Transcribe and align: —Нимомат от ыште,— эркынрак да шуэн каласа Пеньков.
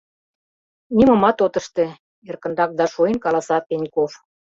—Нимомат 0.95 1.37
от 1.45 1.53
ыште,— 1.59 1.85
эркынрак 2.29 2.71
да 2.79 2.85
шуэн 2.93 3.15
каласа 3.23 3.57
Пеньков. 3.67 4.11